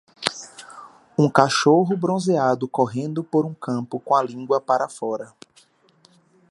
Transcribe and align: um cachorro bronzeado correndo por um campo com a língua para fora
um 1.15 1.29
cachorro 1.29 1.95
bronzeado 1.95 2.67
correndo 2.67 3.23
por 3.23 3.45
um 3.45 3.53
campo 3.53 3.99
com 3.99 4.15
a 4.15 4.23
língua 4.23 4.59
para 4.59 4.89
fora 4.89 5.31